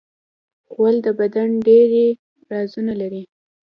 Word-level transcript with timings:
غول 0.71 0.95
د 1.05 1.07
بدن 1.19 1.49
ډېری 1.67 2.07
رازونه 2.51 2.93
لري. 3.01 3.23